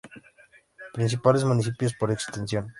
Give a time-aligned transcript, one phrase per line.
[0.95, 2.67] Principales municipios por extensión